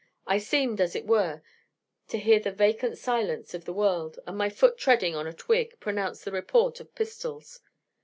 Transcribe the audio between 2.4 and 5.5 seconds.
vacant silence of the world, and my foot treading on a